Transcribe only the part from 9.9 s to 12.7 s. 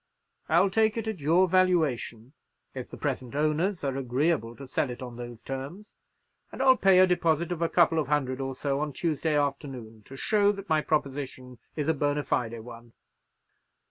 to show that my proposition is a bona fide